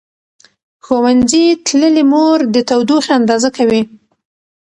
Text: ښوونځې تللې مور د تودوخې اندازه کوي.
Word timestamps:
ښوونځې 0.85 1.43
تللې 1.65 2.03
مور 2.11 2.39
د 2.53 2.57
تودوخې 2.69 3.11
اندازه 3.19 3.49
کوي. 3.57 3.81